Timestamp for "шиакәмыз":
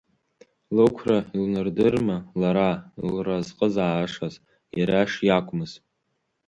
5.11-5.71